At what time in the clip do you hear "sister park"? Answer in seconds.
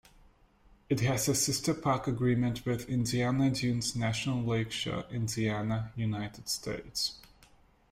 1.35-2.07